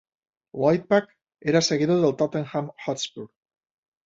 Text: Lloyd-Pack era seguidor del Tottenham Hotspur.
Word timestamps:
Lloyd-Pack 0.61 1.11
era 1.53 1.61
seguidor 1.67 2.01
del 2.07 2.17
Tottenham 2.23 2.71
Hotspur. 2.87 3.29